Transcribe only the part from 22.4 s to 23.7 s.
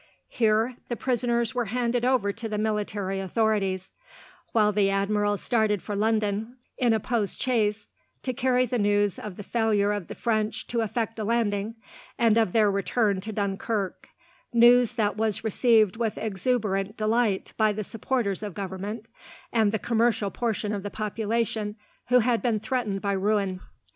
been threatened by ruin.